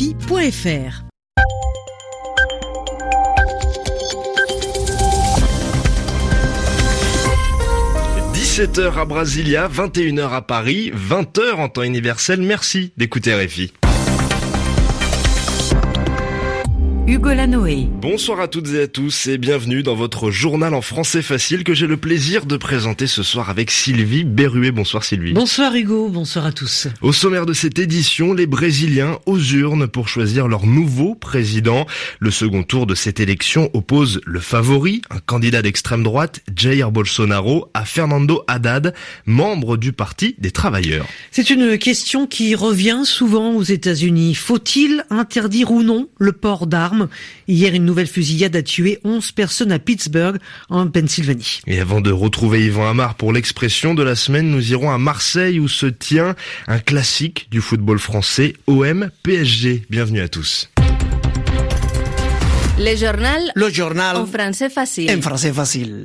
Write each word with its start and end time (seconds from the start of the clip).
RFI.fr. 0.00 1.02
17h 8.32 8.98
à 8.98 9.04
Brasilia, 9.04 9.68
21h 9.68 10.32
à 10.32 10.40
Paris, 10.40 10.90
20h 10.96 11.56
en 11.56 11.68
temps 11.68 11.82
universel. 11.82 12.40
Merci 12.40 12.94
d'écouter 12.96 13.34
RFI. 13.34 13.74
Hugo 17.06 17.30
Lanoé. 17.30 17.88
Bonsoir 18.00 18.40
à 18.40 18.46
toutes 18.46 18.68
et 18.68 18.82
à 18.82 18.86
tous 18.86 19.26
et 19.26 19.38
bienvenue 19.38 19.82
dans 19.82 19.94
votre 19.94 20.30
journal 20.30 20.74
en 20.74 20.82
français 20.82 21.22
facile 21.22 21.64
que 21.64 21.74
j'ai 21.74 21.86
le 21.86 21.96
plaisir 21.96 22.46
de 22.46 22.56
présenter 22.56 23.06
ce 23.06 23.22
soir 23.22 23.50
avec 23.50 23.70
Sylvie 23.70 24.22
Berruet. 24.24 24.70
Bonsoir 24.70 25.02
Sylvie. 25.02 25.32
Bonsoir 25.32 25.74
Hugo, 25.74 26.08
bonsoir 26.08 26.46
à 26.46 26.52
tous. 26.52 26.86
Au 27.02 27.12
sommaire 27.12 27.46
de 27.46 27.52
cette 27.52 27.78
édition, 27.78 28.32
les 28.32 28.46
Brésiliens 28.46 29.18
aux 29.26 29.40
urnes 29.40 29.88
pour 29.88 30.08
choisir 30.08 30.46
leur 30.46 30.66
nouveau 30.66 31.14
président. 31.14 31.86
Le 32.20 32.30
second 32.30 32.62
tour 32.62 32.86
de 32.86 32.94
cette 32.94 33.18
élection 33.18 33.70
oppose 33.74 34.20
le 34.24 34.38
favori, 34.40 35.02
un 35.10 35.18
candidat 35.18 35.62
d'extrême 35.62 36.02
droite, 36.02 36.40
Jair 36.54 36.92
Bolsonaro, 36.92 37.70
à 37.74 37.84
Fernando 37.84 38.44
Haddad, 38.46 38.94
membre 39.26 39.76
du 39.76 39.92
Parti 39.92 40.36
des 40.38 40.50
travailleurs. 40.50 41.06
C'est 41.32 41.50
une 41.50 41.76
question 41.78 42.26
qui 42.26 42.54
revient 42.54 43.02
souvent 43.04 43.54
aux 43.54 43.62
États-Unis. 43.62 44.34
Faut-il 44.34 45.04
interdire 45.10 45.72
ou 45.72 45.82
non 45.82 46.08
le 46.18 46.32
port 46.32 46.66
d'armes 46.66 46.99
Hier, 47.48 47.74
une 47.74 47.84
nouvelle 47.84 48.06
fusillade 48.06 48.54
a 48.56 48.62
tué 48.62 48.98
11 49.04 49.32
personnes 49.32 49.72
à 49.72 49.78
Pittsburgh, 49.78 50.38
en 50.68 50.88
Pennsylvanie. 50.88 51.60
Et 51.66 51.80
avant 51.80 52.00
de 52.00 52.10
retrouver 52.10 52.64
Yvan 52.66 52.88
Amar 52.88 53.14
pour 53.14 53.32
l'expression 53.32 53.94
de 53.94 54.02
la 54.02 54.16
semaine, 54.16 54.50
nous 54.50 54.72
irons 54.72 54.90
à 54.90 54.98
Marseille 54.98 55.58
où 55.60 55.68
se 55.68 55.86
tient 55.86 56.34
un 56.68 56.78
classique 56.78 57.48
du 57.50 57.60
football 57.60 57.98
français, 57.98 58.54
OM 58.66 59.10
PSG. 59.22 59.82
Bienvenue 59.90 60.20
à 60.20 60.28
tous. 60.28 60.70
Le 62.78 62.96
journal. 62.96 63.52
Le 63.54 63.68
journal. 63.68 64.16
En 64.16 64.26
français 64.26 64.70
facile. 64.70 65.10
En 65.10 65.20
français 65.20 65.52
facile. 65.52 66.02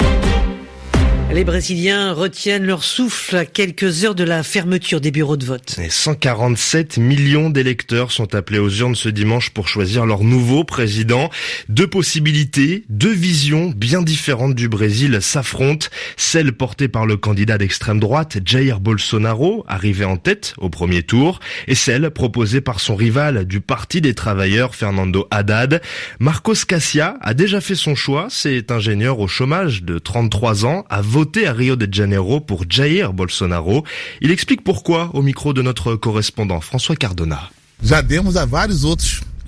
Les 1.31 1.44
Brésiliens 1.44 2.14
retiennent 2.14 2.66
leur 2.66 2.84
souffle 2.84 3.36
à 3.36 3.45
quelques 3.45 4.06
heures 4.06 4.16
de 4.16 4.23
la 4.23 4.42
fermeture 4.42 5.02
des 5.02 5.12
bureaux 5.12 5.36
de 5.36 5.44
vote. 5.44 5.76
Et 5.84 5.90
147 5.90 6.98
millions 6.98 7.50
d'électeurs 7.50 8.12
sont 8.12 8.36
appelés 8.36 8.59
aux 8.59 8.70
urnes 8.70 8.95
ce 8.95 9.09
dimanche 9.09 9.50
pour 9.50 9.68
choisir 9.68 10.06
leur 10.06 10.23
nouveau 10.23 10.64
président. 10.64 11.30
Deux 11.68 11.88
possibilités, 11.88 12.86
deux 12.88 13.12
visions 13.12 13.73
bien 13.76 14.02
différentes 14.02 14.56
du 14.56 14.70
Brésil 14.70 15.18
s'affrontent. 15.20 15.88
Celle 16.16 16.53
portée 16.53 16.88
par 16.88 17.06
le 17.06 17.18
candidat 17.18 17.58
d'extrême 17.58 18.00
droite, 18.00 18.38
Jair 18.46 18.80
Bolsonaro, 18.80 19.66
arrivé 19.68 20.06
en 20.06 20.16
tête 20.16 20.53
au 20.58 20.70
premier 20.70 21.03
tour, 21.03 21.40
et 21.68 21.76
celle 21.76 22.12
proposée 22.12 22.62
par 22.62 22.80
son 22.80 22.96
rival 22.96 23.46
du 23.46 23.59
Parti 23.59 24.00
des 24.00 24.14
travailleurs, 24.14 24.73
Fernando 24.73 25.28
Haddad. 25.31 25.81
Marcos 26.20 26.66
Cassia 26.66 27.18
a 27.20 27.34
déjà 27.34 27.59
fait 27.59 27.76
son 27.76 27.96
choix. 27.96 28.28
C'est 28.30 28.72
ingénieur 28.72 29.20
au 29.20 29.28
chômage 29.28 29.84
de 29.84 30.00
33 30.00 30.66
ans, 30.66 30.86
a 30.90 31.02
voté 31.16 31.48
à 31.48 31.54
Rio 31.54 31.78
de 31.78 31.88
Janeiro 31.90 32.42
pour 32.42 32.66
Jair 32.70 33.14
Bolsonaro. 33.14 33.86
Il 34.20 34.32
explique 34.32 34.66
pourquoi 34.66 35.12
au 35.14 35.22
micro 35.22 35.54
de 35.54 35.62
notre 35.62 35.96
correspondant 35.96 36.60
François 36.60 36.98
Cardona. 36.98 37.52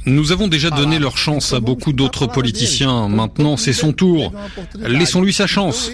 Nous 0.08 0.31
avons 0.31 0.47
déjà 0.47 0.69
donné 0.69 1.00
leur 1.00 1.17
chance 1.17 1.52
à 1.52 1.59
beaucoup 1.59 1.91
d'autres 1.91 2.27
politiciens. 2.27 3.09
Maintenant, 3.09 3.58
c'est 3.58 3.73
son 3.73 3.91
tour. 3.91 4.31
Laissons-lui 4.80 5.33
sa 5.33 5.47
chance. 5.47 5.91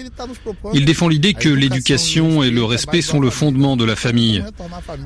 Il 0.72 0.84
défend 0.84 1.08
l'idée 1.08 1.34
que 1.34 1.48
l'éducation 1.48 2.44
et 2.44 2.52
le 2.52 2.62
respect 2.62 3.02
sont 3.02 3.18
le 3.18 3.28
fondement 3.28 3.76
de 3.76 3.84
la 3.84 3.96
famille. 3.96 4.44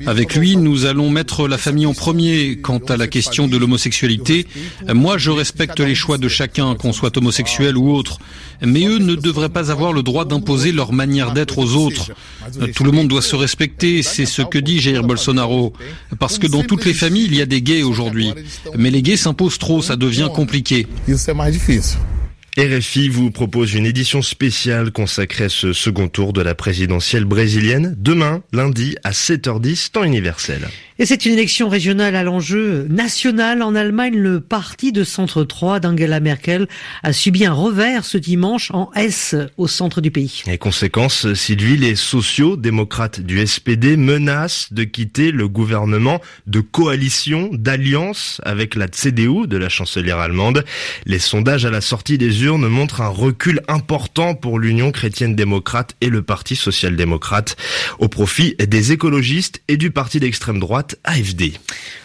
Avec 0.05 0.35
lui, 0.35 0.57
nous 0.57 0.85
allons 0.85 1.09
mettre 1.09 1.47
la 1.47 1.57
famille 1.57 1.87
en 1.87 1.95
premier. 1.95 2.59
Quant 2.61 2.77
à 2.87 2.97
la 2.97 3.07
question 3.07 3.47
de 3.47 3.57
l'homosexualité, 3.57 4.45
moi, 4.93 5.17
je 5.17 5.31
respecte 5.31 5.79
les 5.79 5.95
choix 5.95 6.19
de 6.19 6.27
chacun, 6.27 6.75
qu'on 6.75 6.93
soit 6.93 7.17
homosexuel 7.17 7.77
ou 7.77 7.91
autre. 7.91 8.19
Mais 8.61 8.85
eux 8.85 8.99
ne 8.99 9.15
devraient 9.15 9.49
pas 9.49 9.71
avoir 9.71 9.91
le 9.91 10.03
droit 10.03 10.25
d'imposer 10.25 10.71
leur 10.71 10.93
manière 10.93 11.31
d'être 11.31 11.57
aux 11.57 11.75
autres. 11.75 12.11
Tout 12.75 12.83
le 12.83 12.91
monde 12.91 13.07
doit 13.07 13.23
se 13.23 13.35
respecter, 13.35 14.03
c'est 14.03 14.27
ce 14.27 14.43
que 14.43 14.59
dit 14.59 14.79
Jair 14.79 15.03
Bolsonaro. 15.03 15.73
Parce 16.19 16.37
que 16.37 16.45
dans 16.45 16.63
toutes 16.63 16.85
les 16.85 16.93
familles, 16.93 17.25
il 17.25 17.35
y 17.35 17.41
a 17.41 17.47
des 17.47 17.63
gays 17.63 17.81
aujourd'hui. 17.81 18.33
Mais 18.77 18.91
les 18.91 18.98
gays 19.01 19.17
s'imposent 19.17 19.57
trop, 19.57 19.81
ça 19.81 19.95
devient 19.95 20.29
compliqué. 20.33 20.87
RFI 22.57 23.09
vous 23.09 23.31
propose 23.31 23.73
une 23.73 23.85
édition 23.85 24.21
spéciale 24.21 24.91
consacrée 24.91 25.45
à 25.45 25.49
ce 25.49 25.71
second 25.71 26.07
tour 26.07 26.33
de 26.33 26.41
la 26.41 26.55
présidentielle 26.55 27.25
brésilienne 27.25 27.95
demain, 27.97 28.41
lundi 28.51 28.95
à 29.03 29.11
7h10, 29.11 29.91
temps 29.91 30.03
universel. 30.03 30.67
Et 31.01 31.05
c'est 31.05 31.25
une 31.25 31.31
élection 31.31 31.69
régionale 31.69 32.13
à 32.17 32.23
l'enjeu 32.23 32.85
national. 32.89 33.61
En 33.61 33.73
Allemagne, 33.73 34.17
le 34.17 34.41
parti 34.41 34.91
de 34.91 35.05
centre 35.05 35.45
3 35.45 35.79
d'Angela 35.79 36.19
Merkel 36.19 36.67
a 37.03 37.13
subi 37.13 37.45
un 37.45 37.53
revers 37.53 38.03
ce 38.03 38.17
dimanche 38.17 38.69
en 38.71 38.91
Hesse, 38.93 39.33
au 39.55 39.69
centre 39.69 40.01
du 40.01 40.11
pays. 40.11 40.43
Et 40.47 40.57
conséquence, 40.57 41.33
Sylvie, 41.35 41.77
les 41.77 41.95
sociaux-démocrates 41.95 43.21
du 43.21 43.47
SPD 43.47 43.95
menacent 43.95 44.73
de 44.73 44.83
quitter 44.83 45.31
le 45.31 45.47
gouvernement 45.47 46.19
de 46.47 46.59
coalition, 46.59 47.49
d'alliance 47.53 48.41
avec 48.43 48.75
la 48.75 48.89
CDU 48.89 49.47
de 49.47 49.55
la 49.55 49.69
chancelière 49.69 50.17
allemande. 50.17 50.65
Les 51.05 51.19
sondages 51.19 51.63
à 51.65 51.71
la 51.71 51.79
sortie 51.79 52.17
des 52.17 52.43
urnes 52.43 52.67
montrent 52.67 52.99
un 52.99 53.07
recul 53.07 53.61
important 53.69 54.35
pour 54.35 54.59
l'Union 54.59 54.91
chrétienne 54.91 55.33
démocrate 55.33 55.95
et 56.01 56.09
le 56.09 56.23
Parti 56.23 56.57
social-démocrate 56.57 57.55
au 57.99 58.09
profit 58.09 58.55
des 58.57 58.91
écologistes 58.91 59.61
et 59.69 59.77
du 59.77 59.91
parti 59.91 60.19
d'extrême 60.19 60.59
droite 60.59 60.88
AFD. 61.03 61.53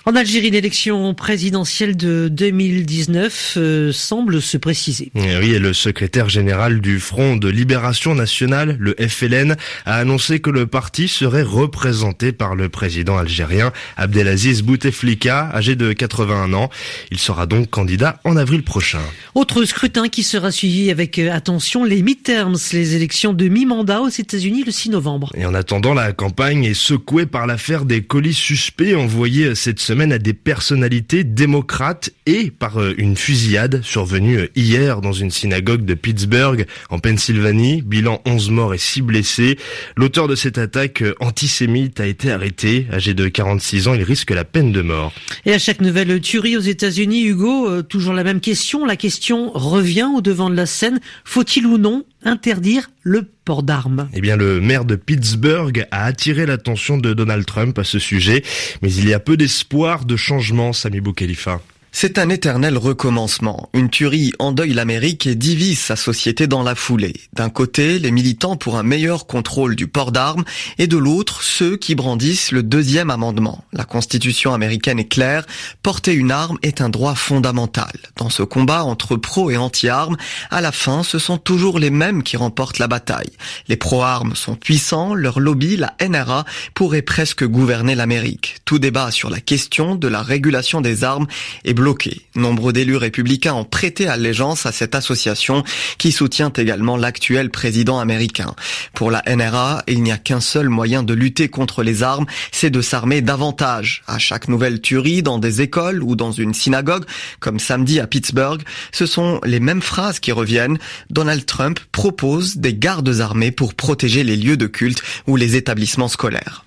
En 0.07 0.17
Algérie, 0.17 0.51
l'élection 0.51 1.15
présidentielle 1.15 1.97
de 1.97 2.29
2019 2.29 3.55
euh, 3.57 3.91
semble 3.91 4.43
se 4.43 4.59
préciser. 4.59 5.11
Oui, 5.15 5.55
et 5.55 5.59
le 5.59 5.73
secrétaire 5.73 6.29
général 6.29 6.83
du 6.83 7.01
Front 7.01 7.37
de 7.37 7.49
Libération 7.49 8.15
Nationale, 8.15 8.77
le 8.79 8.95
FLN, 8.99 9.57
a 9.87 9.97
annoncé 9.97 10.41
que 10.41 10.51
le 10.51 10.67
parti 10.67 11.09
serait 11.09 11.43
représenté 11.43 12.33
par 12.33 12.55
le 12.55 12.69
président 12.69 13.17
algérien 13.17 13.73
Abdelaziz 13.97 14.61
Bouteflika, 14.63 15.49
âgé 15.55 15.75
de 15.75 15.95
81 15.95 16.53
ans. 16.53 16.69
Il 17.11 17.19
sera 17.19 17.47
donc 17.47 17.71
candidat 17.71 18.21
en 18.25 18.37
avril 18.37 18.63
prochain. 18.63 19.01
Autre 19.35 19.65
scrutin 19.65 20.09
qui 20.09 20.23
sera 20.23 20.51
suivi 20.51 20.91
avec 20.91 21.19
euh, 21.19 21.33
attention, 21.33 21.83
les 21.83 22.03
midterms, 22.03 22.57
les 22.75 22.95
élections 22.95 23.33
de 23.33 23.49
mi-mandat 23.49 24.03
aux 24.03 24.09
États-Unis 24.09 24.65
le 24.65 24.71
6 24.71 24.91
novembre. 24.91 25.31
Et 25.35 25.47
en 25.47 25.55
attendant, 25.55 25.95
la 25.95 26.13
campagne 26.13 26.65
est 26.65 26.75
secouée 26.75 27.25
par 27.25 27.47
l'affaire 27.47 27.87
des 27.87 28.03
colis 28.03 28.35
suspects 28.35 28.74
envoyés 28.81 29.55
cette 29.55 29.79
semaine 29.79 30.13
à 30.13 30.19
des 30.19 30.35
personnalités 30.35 31.23
démocrates 31.23 32.11
et 32.27 32.51
par 32.51 32.81
euh, 32.81 32.93
une 32.99 33.17
fusillade 33.17 33.83
survenue 33.83 34.39
euh, 34.39 34.49
hier 34.57 35.01
dans 35.01 35.13
une 35.13 35.31
synagogue 35.31 35.85
de 35.85 35.95
Pittsburgh 35.95 36.67
en 36.91 36.99
Pennsylvanie. 36.99 37.83
Bilan 37.83 38.21
11 38.27 38.51
morts 38.51 38.75
et 38.75 38.79
6 38.79 39.03
blessés. 39.03 39.59
L'auteur 39.97 40.27
de 40.27 40.35
cette 40.35 40.59
attaque 40.59 41.03
euh, 41.03 41.15
antisémite 41.21 42.01
a 42.01 42.07
été 42.07 42.33
arrêté. 42.33 42.87
Âgé 42.93 43.15
de 43.15 43.29
46 43.29 43.89
ans, 43.89 43.95
il 43.95 44.03
risque 44.03 44.31
la 44.31 44.45
peine 44.45 44.73
de 44.73 44.83
mort. 44.83 45.13
Et 45.47 45.53
à 45.53 45.59
chaque 45.59 45.81
nouvelle 45.81 46.21
tuerie 46.21 46.57
aux 46.57 46.61
États-Unis, 46.61 47.25
Hugo, 47.27 47.83
toujours 47.83 48.13
la 48.13 48.25
même 48.25 48.41
question. 48.41 48.85
La 48.85 48.97
question 48.97 49.53
revient 49.53 50.09
au 50.17 50.21
devant 50.21 50.51
de 50.51 50.57
la 50.57 50.67
scène. 50.67 51.01
Faut-il 51.25 51.67
ou 51.67 51.79
non 51.79 52.05
interdire 52.25 52.91
le 53.03 53.29
port 53.45 53.63
d'armes 53.63 54.09
Eh 54.15 54.21
bien, 54.21 54.37
le 54.37 54.61
maire 54.61 54.85
de 54.85 54.97
Pittsburgh 54.97 55.87
a 55.91 56.05
attiré 56.05 56.47
l'attention 56.47 56.99
de 56.99 57.13
Donald 57.15 57.45
Trump 57.45 57.79
à 57.79 57.85
ce 57.85 57.99
sujet, 57.99 58.43
mais 58.83 58.93
il 58.93 59.09
y 59.09 59.15
a 59.15 59.21
peu 59.21 59.37
d'espoir 59.37 60.05
de 60.05 60.17
changement, 60.17 60.73
Sami 60.73 61.01
Boukhalifa. 61.01 61.61
C'est 61.97 62.19
un 62.19 62.29
éternel 62.29 62.77
recommencement. 62.77 63.71
Une 63.73 63.89
tuerie 63.89 64.33
endeuille 64.41 64.73
l'Amérique 64.73 65.29
et 65.29 65.37
divise 65.37 65.79
sa 65.79 65.95
société 65.95 66.49
dans 66.49 66.65
la 66.65 66.75
foulée. 66.75 67.15
D'un 67.35 67.51
côté, 67.51 68.01
les 68.01 68.11
militants 68.11 68.57
pour 68.57 68.77
un 68.77 68.83
meilleur 68.83 69.29
contrôle 69.29 69.77
du 69.77 69.87
port 69.87 70.11
d'armes 70.11 70.43
et 70.79 70.89
de 70.89 70.97
l'autre, 70.97 71.45
ceux 71.45 71.77
qui 71.77 71.95
brandissent 71.95 72.51
le 72.51 72.65
deuxième 72.65 73.11
amendement. 73.11 73.65
La 73.73 73.85
Constitution 73.85 74.53
américaine 74.53 74.99
est 74.99 75.07
claire, 75.07 75.47
porter 75.85 76.15
une 76.15 76.33
arme 76.33 76.59
est 76.63 76.81
un 76.81 76.89
droit 76.89 77.15
fondamental. 77.15 77.93
Dans 78.17 78.29
ce 78.29 78.43
combat 78.43 78.83
entre 78.83 79.15
pro 79.15 79.53
et 79.53 79.57
anti-armes, 79.57 80.17
à 80.51 80.61
la 80.61 80.73
fin, 80.73 81.05
ce 81.05 81.21
sont 81.21 81.39
toujours 81.39 81.79
les 81.79 81.91
mêmes 81.91 82.25
qui 82.25 82.37
remportent 82.37 82.81
la 82.81 82.89
bataille. 82.89 83.31
Les 83.69 83.77
pro-armes 83.77 84.35
sont 84.35 84.57
puissants, 84.57 85.15
leur 85.15 85.39
lobby, 85.39 85.77
la 85.77 85.95
NRA, 86.05 86.45
pourrait 86.75 87.03
presque 87.03 87.45
gouverner 87.45 87.95
l'Amérique. 87.95 88.57
Tout 88.65 88.81
débat 88.81 89.13
sur 89.13 89.31
la 89.31 89.39
question 89.39 89.95
de 89.95 90.09
la 90.09 90.23
régulation 90.23 90.81
des 90.81 91.05
armes 91.05 91.29
est 91.65 91.84
bloqué. 91.85 92.23
Nombre 92.35 92.73
d'élus 92.73 92.97
républicains 92.97 93.53
ont 93.53 93.67
prêté 93.67 94.09
allégeance 94.09 94.65
à 94.65 94.73
cette 94.73 94.95
association 94.95 95.65
qui 95.99 96.13
soutient 96.13 96.51
également 96.51 96.97
l'actuel 96.97 97.51
président 97.51 97.99
américain. 97.99 98.55
Pour 98.95 99.11
la 99.11 99.23
NRA, 99.27 99.83
il 99.87 100.03
n'y 100.03 100.11
a 100.11 100.17
qu'un 100.17 100.41
seul 100.41 100.71
moyen 100.71 101.03
de 101.03 101.13
lutter 101.13 101.51
contre 101.51 101.83
les 101.83 102.03
armes, 102.03 102.25
c'est 102.53 102.71
de 102.71 102.81
s'armer 102.81 103.21
davantage. 103.21 104.03
À 104.07 104.19
chaque 104.19 104.49
nouvelle 104.49 104.81
tuerie 104.81 105.23
dans 105.23 105.39
des 105.39 105.61
écoles 105.61 106.03
ou 106.03 106.17
dans 106.17 106.33
une 106.33 106.55
synagogue, 106.55 107.05
comme 107.39 107.59
samedi 107.59 108.01
à 108.01 108.07
Pittsburgh, 108.07 108.63
ce 108.91 109.05
sont 109.05 109.39
les 109.45 109.61
mêmes 109.61 109.83
phrases 109.83 110.21
qui 110.21 110.33
reviennent. 110.33 110.79
Donald 111.11 111.45
Trump 111.45 111.81
propose 111.93 112.57
des 112.57 112.73
gardes 112.73 113.21
armés 113.21 113.51
pour 113.51 113.75
protéger 113.75 114.25
les 114.25 114.37
lieux 114.37 114.57
de 114.57 114.67
culte 114.67 115.03
ou 115.27 115.37
les 115.37 115.55
établissements 115.55 116.09
scolaires. 116.09 116.65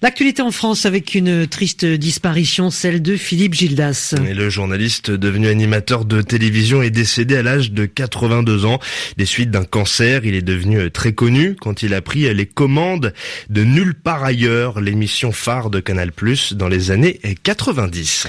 L'actualité 0.00 0.42
en 0.42 0.52
France 0.52 0.86
avec 0.86 1.16
une 1.16 1.48
triste 1.48 1.84
disparition, 1.84 2.70
celle 2.70 3.02
de 3.02 3.16
Philippe 3.16 3.54
Gildas. 3.54 4.14
Le 4.32 4.48
journaliste 4.48 5.10
devenu 5.10 5.48
animateur 5.48 6.04
de 6.04 6.22
télévision 6.22 6.82
est 6.82 6.90
décédé 6.90 7.36
à 7.36 7.42
l'âge 7.42 7.72
de 7.72 7.84
82 7.84 8.64
ans 8.64 8.78
des 9.16 9.26
suites 9.26 9.50
d'un 9.50 9.64
cancer. 9.64 10.24
Il 10.24 10.36
est 10.36 10.42
devenu 10.42 10.88
très 10.92 11.14
connu 11.14 11.56
quand 11.60 11.82
il 11.82 11.94
a 11.94 12.00
pris 12.00 12.32
les 12.32 12.46
commandes 12.46 13.12
de 13.50 13.64
Nulle 13.64 13.94
part 13.94 14.22
ailleurs, 14.22 14.80
l'émission 14.80 15.32
phare 15.32 15.68
de 15.68 15.80
Canal+ 15.80 16.12
dans 16.52 16.68
les 16.68 16.92
années 16.92 17.18
90. 17.42 18.28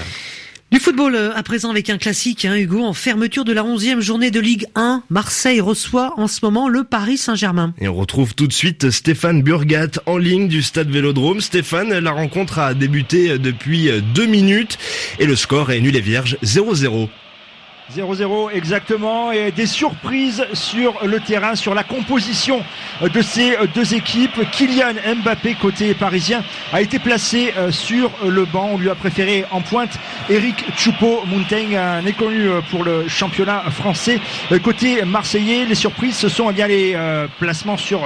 Du 0.70 0.78
football 0.78 1.16
euh, 1.16 1.34
à 1.34 1.42
présent 1.42 1.68
avec 1.70 1.90
un 1.90 1.98
classique, 1.98 2.44
hein, 2.44 2.54
Hugo, 2.54 2.84
en 2.84 2.92
fermeture 2.92 3.44
de 3.44 3.52
la 3.52 3.64
11e 3.64 3.98
journée 3.98 4.30
de 4.30 4.38
Ligue 4.38 4.66
1. 4.76 5.02
Marseille 5.10 5.60
reçoit 5.60 6.14
en 6.16 6.28
ce 6.28 6.44
moment 6.44 6.68
le 6.68 6.84
Paris 6.84 7.18
Saint-Germain. 7.18 7.74
Et 7.80 7.88
on 7.88 7.94
retrouve 7.94 8.36
tout 8.36 8.46
de 8.46 8.52
suite 8.52 8.90
Stéphane 8.90 9.42
Burgat 9.42 9.98
en 10.06 10.16
ligne 10.16 10.46
du 10.46 10.62
stade 10.62 10.88
Vélodrome. 10.88 11.40
Stéphane, 11.40 11.98
la 11.98 12.12
rencontre 12.12 12.60
a 12.60 12.74
débuté 12.74 13.36
depuis 13.40 13.90
deux 14.14 14.26
minutes 14.26 14.78
et 15.18 15.26
le 15.26 15.34
score 15.34 15.72
est 15.72 15.80
nul 15.80 15.96
et 15.96 16.00
vierge 16.00 16.36
0-0. 16.44 17.08
0-0 17.96 18.50
exactement 18.52 19.32
et 19.32 19.50
des 19.50 19.66
surprises 19.66 20.44
sur 20.52 20.94
le 21.04 21.18
terrain, 21.20 21.54
sur 21.54 21.74
la 21.74 21.82
composition 21.82 22.62
de 23.02 23.22
ces 23.22 23.56
deux 23.74 23.94
équipes. 23.94 24.38
Kylian 24.52 24.94
Mbappé 25.22 25.54
côté 25.54 25.94
parisien 25.94 26.42
a 26.72 26.80
été 26.80 26.98
placé 26.98 27.52
euh, 27.56 27.70
sur 27.70 28.10
le 28.24 28.44
banc. 28.44 28.70
On 28.72 28.78
lui 28.78 28.90
a 28.90 28.94
préféré 28.94 29.44
en 29.50 29.60
pointe 29.60 29.98
Eric 30.28 30.64
Choupo-Montaigne, 30.76 31.76
un 31.76 32.06
inconnu 32.06 32.48
euh, 32.48 32.60
pour 32.70 32.84
le 32.84 33.08
championnat 33.08 33.62
français. 33.70 34.20
Euh, 34.52 34.58
côté 34.58 35.04
marseillais, 35.04 35.64
les 35.64 35.74
surprises 35.74 36.16
ce 36.16 36.28
sont 36.28 36.48
eh 36.50 36.52
bien 36.52 36.66
les 36.66 36.96
placements 37.38 37.76
sur 37.76 38.02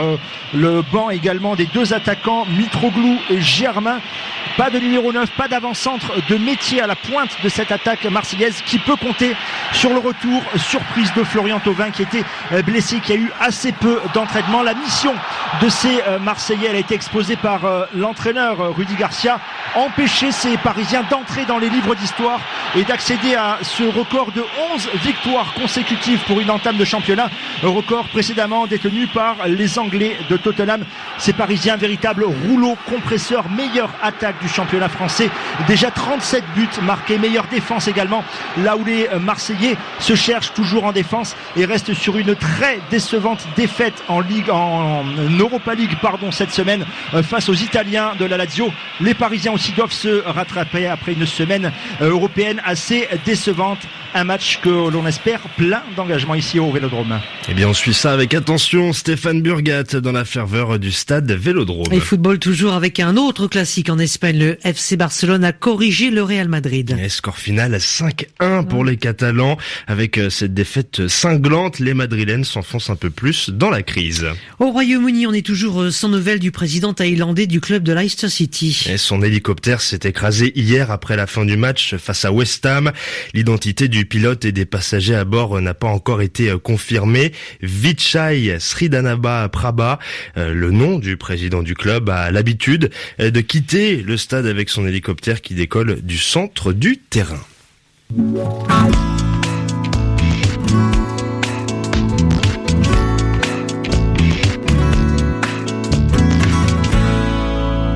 le 0.55 0.83
banc 0.93 1.11
également 1.11 1.57
des 1.57 1.67
deux 1.67 1.93
attaquants 1.93 2.47
Mitroglou 2.57 3.19
et 3.31 3.41
Germain. 3.41 4.01
Pas 4.57 4.71
de 4.71 4.79
numéro 4.79 5.13
9, 5.13 5.31
pas 5.31 5.49
d'avant-centre 5.49 6.13
de 6.29 6.37
métier 6.37 6.81
à 6.81 6.87
la 6.87 6.95
pointe 6.95 7.37
de 7.43 7.49
cette 7.49 7.73
attaque 7.73 8.05
marseillaise 8.05 8.63
qui 8.65 8.79
peut 8.79 8.95
compter 8.97 9.35
sur 9.73 9.91
le 9.91 9.99
retour 9.99 10.43
surprise 10.57 11.13
de 11.15 11.25
Florian 11.25 11.59
Thauvin 11.59 11.91
qui 11.91 12.03
était 12.03 12.23
euh, 12.53 12.63
blessé, 12.63 13.01
qui 13.01 13.13
a 13.13 13.17
eu 13.17 13.33
assez 13.41 13.73
peu 13.73 14.01
d'entraînement. 14.15 14.63
La 14.63 14.75
mission 14.75 15.13
de 15.61 15.69
ces 15.69 16.01
euh, 16.07 16.19
Marseillais, 16.21 16.69
a 16.69 16.75
été 16.75 16.95
exposée 16.95 17.37
par 17.37 17.65
euh, 17.65 17.85
l'entraîneur 17.95 18.77
Rudy 18.77 18.95
Garcia, 18.95 19.41
empêcher 19.75 20.31
ces 20.31 20.57
Parisiens 20.59 21.05
d'entrer 21.11 21.45
dans 21.47 21.59
les 21.59 21.69
livres 21.69 21.97
d'histoire 21.97 22.39
et 22.77 22.83
d'accéder 22.85 23.35
à 23.35 23.59
ce 23.63 23.85
record 23.85 24.33
de 24.33 24.43
11 24.75 24.89
victoires 25.05 25.55
consécutives 25.55 26.21
pour 26.27 26.41
une 26.41 26.51
entame 26.51 26.77
de 26.77 26.85
championnat, 26.85 27.31
record 27.63 28.09
précédemment 28.09 28.67
détenu 28.67 29.07
par 29.07 29.37
les 29.47 29.79
Anglais 29.79 30.17
de 30.29 30.37
Tottenham. 30.37 30.85
Ces 31.19 31.33
Parisiens, 31.33 31.77
véritable 31.77 32.25
rouleau 32.25 32.77
compresseur, 32.89 33.49
meilleure 33.51 33.91
attaque 34.03 34.41
du 34.41 34.49
championnat 34.49 34.89
français, 34.89 35.31
déjà 35.69 35.91
37 35.91 36.43
buts 36.57 36.69
marqués, 36.83 37.19
meilleure 37.19 37.47
défense 37.47 37.87
également, 37.87 38.25
là 38.59 38.77
où 38.77 38.85
les 38.85 39.09
Marseillais 39.21 39.77
se 40.01 40.15
cherche 40.15 40.53
toujours 40.53 40.85
en 40.85 40.93
défense 40.93 41.37
et 41.57 41.65
reste 41.65 41.95
sur 41.95 42.17
une 42.19 42.35
très 42.35 42.81
décevante 42.91 43.47
défaite 43.57 44.03
en 44.09 44.21
Ligue, 44.21 44.51
en 44.51 45.05
Europa 45.39 45.75
League, 45.75 45.97
pardon, 46.03 46.31
cette 46.33 46.51
semaine 46.51 46.85
euh, 47.15 47.23
face 47.23 47.49
aux 47.49 47.55
Italiens 47.55 48.13
de 48.19 48.25
la 48.25 48.37
Lazio. 48.37 48.73
Les 49.01 49.15
Parisiens 49.15 49.53
aussi 49.53 49.73
doivent 49.73 49.93
se 49.93 50.23
rattraper 50.25 50.87
après 50.87 51.13
une 51.13 51.27
semaine 51.27 51.73
euh, 52.01 52.11
européenne 52.11 52.61
assez 52.65 53.09
décevante. 53.25 53.87
Un 54.17 54.23
match 54.23 54.61
que 54.63 54.69
l'on 54.69 55.05
espère 55.09 55.41
plein 55.57 55.83
d'engagement 55.97 56.37
ici 56.37 56.61
au 56.61 56.71
Vélodrome. 56.71 57.21
Eh 57.49 57.55
bien, 57.55 57.69
on 57.69 57.75
suit 57.75 57.95
ça 57.95 58.13
avec 58.13 58.33
attention. 58.33 58.93
Stéphane 58.93 59.43
Burgat 59.43 60.01
dans 60.01 60.13
la 60.13 60.25
ferveur 60.25 60.79
du 60.79 60.93
stade 60.93 61.33
Vélodrome. 61.33 61.93
Et 61.93 61.99
football 61.99 62.39
toujours 62.39 62.75
avec 62.75 63.01
un 63.01 63.17
autre 63.17 63.49
classique 63.49 63.91
en 63.91 63.99
Espagne. 63.99 64.39
Le 64.39 64.59
FC 64.63 64.97
Barcelone 64.97 65.43
a 65.43 65.53
corrigé 65.53 66.11
le 66.11 66.23
Real 66.23 66.47
Madrid. 66.47 66.97
Et 67.03 67.09
score 67.09 67.37
final 67.39 67.75
5-1 67.75 68.69
pour 68.69 68.85
les 68.85 68.97
Catalans. 68.99 69.59
Avec 69.89 70.17
euh, 70.19 70.31
cette 70.31 70.55
défaite 70.55 71.09
cinglante, 71.09 71.81
les 71.81 71.93
Madrilènes 71.93 72.45
s'enfoncent 72.45 72.91
un 72.91 72.97
peu 72.97 73.11
plus 73.11 73.51
dans 73.51 73.71
la 73.71 73.83
crise. 73.83 74.29
Au 74.61 74.71
Royaume-Uni, 74.71 75.27
on 75.27 75.33
est 75.33 75.45
toujours 75.45 75.83
euh, 75.83 75.91
sans 75.91 76.09
nouvelles 76.09 76.39
du 76.39 76.53
président 76.53 76.95
thaïlandais 76.95 77.49
du 77.49 77.61
club 77.61 77.83
de 77.83 77.93
Leicester 77.93 78.29
City. 78.29 78.87
Et 78.89 78.97
son 78.97 79.23
hélicoptère 79.23 79.81
s'est 79.81 80.01
écrasé 80.05 80.53
hier 80.55 80.93
après 80.93 81.17
la 81.17 81.27
fin 81.27 81.45
du 81.45 81.57
match 81.57 81.97
face 81.97 82.25
à 82.25 82.31
West 82.31 82.65
Ham. 82.65 82.93
L'identité 83.33 83.89
du 83.89 84.04
pilote 84.05 84.45
et 84.45 84.53
des 84.53 84.67
passagers 84.67 85.15
à 85.15 85.25
bord 85.25 85.61
n'a 85.61 85.75
pas 85.75 85.89
encore 85.89 86.23
été 86.23 86.51
euh, 86.51 86.59
confirmée. 86.59 87.33
Vichai 87.63 88.57
Sridanaba 88.59 89.49
Prabha, 89.49 89.99
le 90.37 90.71
nom 90.71 90.99
du 90.99 91.17
président 91.17 91.63
du 91.63 91.75
club, 91.75 92.09
a 92.11 92.31
l'habitude 92.31 92.91
de 93.19 93.41
quitter 93.41 93.97
le 93.97 94.17
stade 94.17 94.47
avec 94.47 94.69
son 94.69 94.87
hélicoptère 94.87 95.41
qui 95.41 95.55
décolle 95.55 96.01
du 96.03 96.19
centre 96.19 96.73
du 96.73 96.99
terrain. 96.99 97.41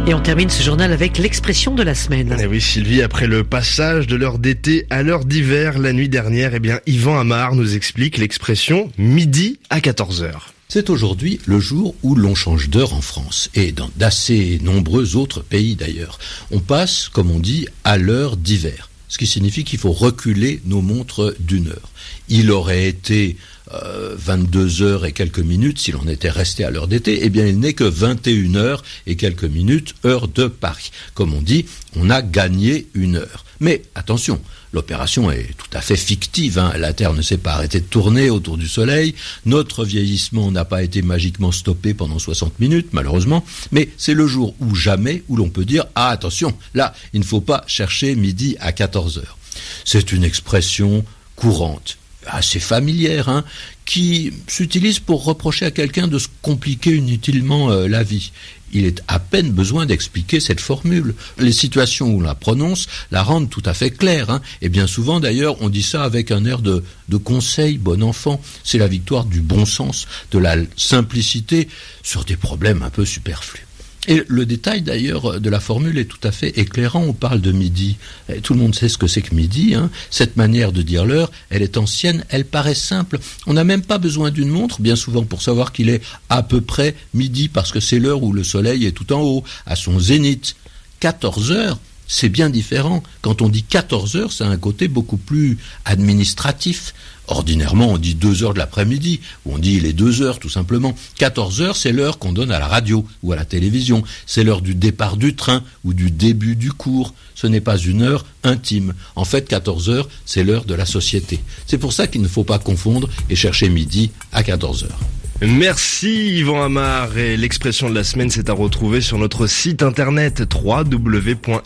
Et 0.08 0.14
on 0.14 0.20
termine 0.20 0.49
ce 0.49 0.62
journal 0.62 0.90
avec 0.94 1.19
l'expression 1.19 1.75
de 1.75 1.82
la 1.82 1.94
semaine. 1.94 2.34
Eh 2.40 2.46
oui, 2.46 2.62
Sylvie, 2.62 3.02
après 3.02 3.26
le 3.26 3.44
passage 3.44 4.06
de 4.06 4.16
l'heure 4.16 4.38
d'été 4.38 4.87
à 4.88 5.02
l'heure 5.02 5.26
d'hiver 5.26 5.78
la 5.78 5.93
nuit 5.93 6.08
dernière, 6.08 6.55
eh 6.55 6.60
bien, 6.60 6.81
Yvan 6.87 7.19
Amar 7.19 7.55
nous 7.55 7.76
explique 7.76 8.16
l'expression 8.16 8.90
midi 8.96 9.58
à 9.69 9.81
14h. 9.81 10.32
C'est 10.70 10.88
aujourd'hui 10.88 11.40
le 11.44 11.60
jour 11.60 11.94
où 12.02 12.14
l'on 12.14 12.34
change 12.34 12.70
d'heure 12.70 12.94
en 12.94 13.02
France 13.02 13.50
et 13.55 13.70
dans 13.70 13.90
d'assez 13.96 14.58
nombreux 14.62 15.14
autres 15.14 15.43
pays 15.43 15.76
d'ailleurs. 15.76 16.19
On 16.50 16.61
passe, 16.61 17.11
comme 17.11 17.31
on 17.31 17.38
dit, 17.38 17.69
à 17.84 17.99
l'heure 17.99 18.38
d'hiver, 18.38 18.88
ce 19.08 19.19
qui 19.19 19.26
signifie 19.26 19.64
qu'il 19.64 19.78
faut 19.78 19.93
reculer 19.93 20.62
nos 20.64 20.81
montres 20.81 21.34
d'une 21.38 21.69
heure. 21.69 21.90
Il 22.31 22.50
aurait 22.50 22.88
été 22.88 23.37
22 23.70 24.82
euh, 24.82 24.85
heures 24.85 25.05
et 25.06 25.12
quelques 25.12 25.38
minutes 25.38 25.79
si 25.79 25.93
l'on 25.93 26.06
était 26.09 26.31
resté 26.31 26.65
à 26.65 26.70
l'heure 26.70 26.88
d'été, 26.88 27.20
eh 27.23 27.31
bien 27.31 27.47
il 27.47 27.59
n'est 27.59 27.75
que 27.75 27.85
21 27.85 28.55
heures 28.55 28.82
et 29.06 29.17
quelques 29.17 29.44
minutes 29.44 29.94
heure 30.05 30.29
de 30.29 30.47
Paris. 30.47 30.91
Comme 31.15 31.35
on 31.35 31.43
dit, 31.43 31.67
on 31.97 32.11
a 32.11 32.23
gagné 32.23 32.88
une 32.94 33.17
heure. 33.17 33.44
Mais 33.61 33.82
attention, 33.94 34.41
l'opération 34.73 35.31
est 35.31 35.55
tout 35.56 35.70
à 35.73 35.81
fait 35.81 35.97
fictive. 35.97 36.59
Hein. 36.59 36.73
La 36.79 36.93
Terre 36.93 37.12
ne 37.12 37.23
s'est 37.23 37.38
pas 37.38 37.55
arrêtée 37.55 37.81
de 37.81 37.87
tourner 37.87 38.31
autour 38.31 38.56
du 38.56 38.69
Soleil. 38.69 39.15
Notre 39.47 39.85
vieillissement 39.85 40.50
n'a 40.50 40.64
pas 40.64 40.82
été 40.82 41.03
magiquement 41.03 41.53
stoppé 41.53 41.93
pendant 41.93 42.19
60 42.19 42.61
minutes, 42.61 42.88
malheureusement. 42.93 43.44
Mais 43.73 43.88
c'est 43.97 44.14
le 44.14 44.26
jour 44.26 44.55
où 44.61 44.75
jamais 44.75 45.25
où 45.29 45.37
l'on 45.37 45.50
peut 45.50 45.64
dire 45.64 45.87
ah 45.94 46.11
attention, 46.11 46.56
là 46.75 46.94
il 47.12 47.21
ne 47.21 47.25
faut 47.25 47.41
pas 47.41 47.64
chercher 47.67 48.14
midi 48.14 48.56
à 48.61 48.73
14 48.73 49.19
heures. 49.19 49.38
C'est 49.85 50.12
une 50.12 50.25
expression 50.25 51.04
courante 51.35 51.99
assez 52.26 52.60
familière, 52.60 53.28
hein, 53.28 53.44
qui 53.84 54.32
s'utilise 54.46 54.98
pour 54.98 55.25
reprocher 55.25 55.66
à 55.66 55.70
quelqu'un 55.70 56.08
de 56.08 56.18
se 56.18 56.28
compliquer 56.42 56.94
inutilement 56.96 57.70
euh, 57.70 57.88
la 57.88 58.02
vie. 58.02 58.32
Il 58.72 58.84
est 58.84 59.02
à 59.08 59.18
peine 59.18 59.50
besoin 59.50 59.87
d'expliquer 59.87 60.40
cette 60.40 60.60
formule. 60.60 61.14
Les 61.38 61.52
situations 61.52 62.08
où 62.08 62.18
on 62.18 62.20
la 62.20 62.34
prononce 62.34 62.87
la 63.10 63.22
rendent 63.22 63.48
tout 63.48 63.62
à 63.64 63.72
fait 63.72 63.90
claire. 63.90 64.28
Hein. 64.28 64.42
Et 64.60 64.68
bien 64.68 64.87
souvent, 64.87 65.20
d'ailleurs, 65.20 65.56
on 65.62 65.70
dit 65.70 65.82
ça 65.82 66.04
avec 66.04 66.30
un 66.30 66.44
air 66.44 66.60
de, 66.60 66.84
de 67.08 67.16
conseil, 67.16 67.78
bon 67.78 68.02
enfant. 68.02 68.42
C'est 68.64 68.78
la 68.78 68.88
victoire 68.88 69.25
du 69.25 69.40
bon 69.40 69.64
sens, 69.64 70.06
de 70.32 70.38
la 70.38 70.56
simplicité 70.76 71.68
sur 72.02 72.25
des 72.25 72.37
problèmes 72.37 72.82
un 72.82 72.90
peu 72.90 73.06
superflus. 73.06 73.67
Et 74.09 74.25
le 74.27 74.47
détail 74.47 74.81
d'ailleurs 74.81 75.38
de 75.38 75.50
la 75.50 75.61
formule 75.61 75.99
est 75.99 76.07
tout 76.07 76.27
à 76.27 76.33
fait 76.33 76.59
éclairant. 76.59 77.05
On 77.05 77.12
parle 77.12 77.43
de 77.43 77.53
midi. 77.53 77.99
tout 78.43 78.55
le 78.55 78.59
monde 78.59 78.75
sait 78.75 78.88
ce 78.88 78.97
que 78.97 79.07
c'est 79.07 79.21
que 79.21 79.35
midi. 79.35 79.75
Hein. 79.75 79.91
Cette 80.11 80.38
manière 80.38 80.73
de 80.73 80.81
dire 80.81 81.05
l'heure, 81.05 81.31
elle 81.50 81.61
est 81.61 81.77
ancienne, 81.77 82.25
elle 82.31 82.47
paraît 82.47 82.75
simple. 82.75 83.19
On 83.47 83.53
n'a 83.53 83.65
même 83.65 83.83
pas 83.83 83.99
besoin 83.99 84.31
d'une 84.31 84.49
montre, 84.49 84.81
bien 84.81 84.97
souvent, 84.97 85.25
pour 85.25 85.43
savoir 85.43 85.73
qu'il 85.73 85.91
est 85.91 86.00
à 86.31 86.43
peu 86.43 86.62
près 86.62 86.95
midi, 87.12 87.49
parce 87.49 87.71
que 87.71 87.81
c'est 87.81 87.99
l'heure 87.99 88.23
où 88.23 88.33
le 88.33 88.45
soleil 88.45 88.87
est 88.87 88.93
tout 88.93 89.12
en 89.12 89.21
haut, 89.21 89.45
à 89.67 89.77
son 89.77 90.00
zénith. 90.00 90.57
14 91.00 91.53
heures, 91.53 91.79
c'est 92.09 92.31
bien 92.31 92.50
différent. 92.50 93.03
Quand 93.23 93.43
on 93.43 93.49
dit 93.49 93.62
14 93.62 94.17
heures, 94.17 94.33
c'est 94.33 94.45
un 94.45 94.57
côté 94.57 94.88
beaucoup 94.88 95.19
plus 95.19 95.59
administratif. 95.85 96.95
Ordinairement, 97.29 97.91
on 97.91 97.99
dit 97.99 98.15
2 98.15 98.43
heures 98.43 98.55
de 98.55 98.59
l'après-midi, 98.59 99.21
ou 99.45 99.55
on 99.55 99.59
dit 99.59 99.79
les 99.81 99.93
2 99.93 100.23
heures 100.23 100.38
tout 100.38 100.49
simplement. 100.49 100.97
14 101.19 101.61
heures, 101.61 101.77
c'est 101.77 101.93
l'heure 101.93 102.19
qu'on 102.19 102.33
donne 102.33 102.50
à 102.50 102.59
la 102.59 102.67
radio 102.67 103.05
ou 103.23 103.33
à 103.33 103.37
la 103.37 103.45
télévision. 103.45 104.03
C'est 104.27 104.45
l'heure 104.45 104.62
du 104.62 104.75
départ 104.75 105.19
du 105.19 105.37
train 105.37 105.62
ou 105.85 105.93
du 105.93 106.11
début 106.11 106.57
du 106.57 106.73
cours. 106.73 107.12
Ce 107.35 107.47
n'est 107.47 107.61
pas 107.61 107.77
une 107.77 108.00
heure 108.00 108.25
intime. 108.45 108.95
En 109.15 109.27
fait, 109.27 109.47
14 109.47 109.91
heures, 109.91 110.09
c'est 110.25 110.43
l'heure 110.43 110.65
de 110.65 110.75
la 110.75 110.87
société. 110.87 111.41
C'est 111.67 111.79
pour 111.79 111.93
ça 111.93 112.07
qu'il 112.07 112.23
ne 112.23 112.29
faut 112.29 112.45
pas 112.45 112.59
confondre 112.59 113.11
et 113.29 113.37
chercher 113.37 113.69
midi 113.69 114.11
à 114.33 114.43
14 114.43 114.85
heures. 114.85 115.17
Merci 115.40 116.38
Yvan 116.38 116.64
Amar 116.64 117.16
et 117.16 117.37
l'expression 117.37 117.88
de 117.88 117.95
la 117.95 118.02
semaine 118.02 118.28
c'est 118.28 118.50
à 118.50 118.52
retrouver 118.52 119.00
sur 119.00 119.18
notre 119.18 119.47
site 119.47 119.85
internet 119.85 120.42
www.rfi.fr. 120.52 121.62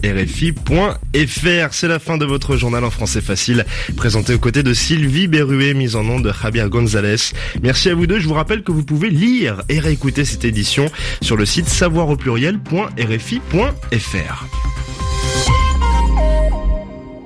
C'est 1.71 1.89
la 1.89 1.99
fin 1.99 2.19
de 2.19 2.27
votre 2.27 2.59
journal 2.59 2.85
en 2.85 2.91
français 2.91 3.23
facile 3.23 3.65
présenté 3.97 4.35
aux 4.35 4.39
côtés 4.39 4.63
de 4.63 4.75
Sylvie 4.75 5.27
Berruet 5.27 5.73
mise 5.73 5.97
en 5.97 6.05
nom 6.05 6.21
de 6.21 6.31
Javier 6.31 6.67
Gonzalez. 6.69 7.33
Merci 7.63 7.89
à 7.89 7.95
vous 7.95 8.07
deux. 8.07 8.21
Je 8.21 8.29
vous 8.29 8.35
rappelle 8.35 8.63
que 8.63 8.73
vous 8.73 8.85
pouvez 8.85 9.09
lire 9.09 9.63
et 9.71 9.79
réécouter 9.79 10.27
cette 10.27 10.45
édition 10.45 10.91
sur 11.23 11.39
le 11.39 11.47
site 11.47 11.69
savoir 11.69 12.11
au 12.11 12.17
pluriel.rfi.fr. 12.17 14.92